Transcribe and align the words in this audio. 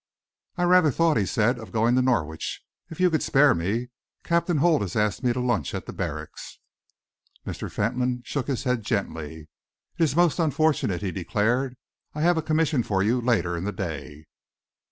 "I 0.57 0.63
rather 0.63 0.89
thought," 0.89 1.17
he 1.17 1.27
said, 1.27 1.59
"of 1.59 1.71
going 1.71 1.89
into 1.89 2.01
Norwich, 2.01 2.65
if 2.89 2.99
you 2.99 3.11
could 3.11 3.21
spare 3.21 3.53
me. 3.53 3.89
Captain 4.23 4.57
Holt 4.57 4.81
has 4.81 4.95
asked 4.95 5.21
me 5.21 5.31
to 5.31 5.39
lunch 5.39 5.75
at 5.75 5.85
the 5.85 5.93
Barracks." 5.93 6.57
Mr. 7.45 7.71
Fentolin 7.71 8.23
shook 8.25 8.47
his 8.47 8.63
head 8.63 8.81
gently. 8.81 9.47
"It 9.99 10.03
is 10.03 10.15
most 10.15 10.39
unfortunate," 10.39 11.03
he 11.03 11.11
declared. 11.11 11.77
"I 12.15 12.21
have 12.21 12.35
a 12.35 12.41
commission 12.41 12.81
for 12.81 13.03
you 13.03 13.21
later 13.21 13.55
in 13.55 13.63
the 13.63 13.71
day." 13.71 14.25